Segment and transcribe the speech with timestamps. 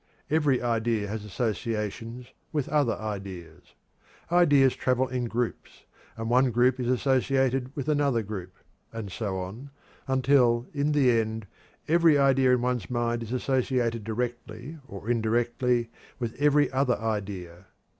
[0.31, 3.75] Every idea has associations with other ideas.
[4.31, 5.85] Ideas travel in groups,
[6.17, 8.55] and one group is associated with another group,
[8.91, 9.69] and so on,
[10.07, 11.45] until in the end
[11.87, 17.67] every idea in one's mind is associated directly or indirectly with every other idea.